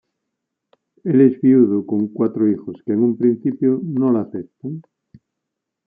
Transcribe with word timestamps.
Él 1.03 1.21
es 1.21 1.39
viudo, 1.41 1.85
con 1.85 2.07
cuatro 2.07 2.49
hijos 2.51 2.75
que 2.83 2.93
en 2.93 3.03
un 3.03 3.15
principio 3.19 3.79
no 3.83 4.11
la 4.11 4.21
aceptan. 4.21 4.81